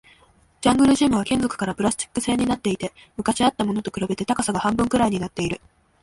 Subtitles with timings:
[0.61, 5.61] ジャングルジムは金属からプラスチック製になっていて、昔あったものと比べて高さが半分くらいになっている